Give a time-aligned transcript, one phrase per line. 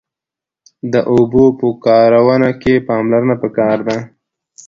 [0.93, 3.97] د اوبو په کارونه کښی پاملرنه پکار ده